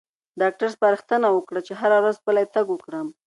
[0.41, 3.07] ډاکټر سپارښتنه وکړه چې هره ورځ پلی تګ وکړم.